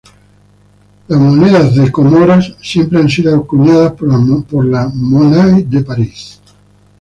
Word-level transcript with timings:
Las 1.09 1.19
monedas 1.19 1.75
de 1.75 1.91
Comoras 1.91 2.55
siempre 2.59 2.97
han 2.97 3.07
sido 3.07 3.35
acuñadas 3.35 3.91
por 3.93 4.65
la 4.65 4.89
"Monnaie 4.91 5.61
de 5.65 5.83
París". 5.83 6.39